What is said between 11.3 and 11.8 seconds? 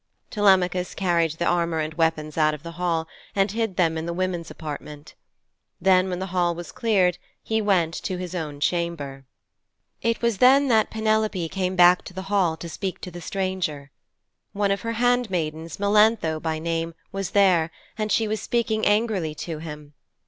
came